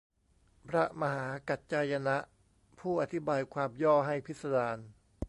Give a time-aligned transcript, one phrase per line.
[0.69, 2.17] พระมหากัจจายนะ
[2.79, 4.77] ผู้อธิบายความย่อให้พิสดาร